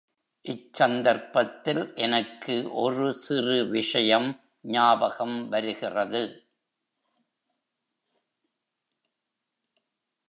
[0.45, 4.29] இச்சந்தர்ப்பத்தில் எனக்கு ஒரு சிறு விஷயம்
[4.61, 6.23] ஞாபகம் வருகிறது.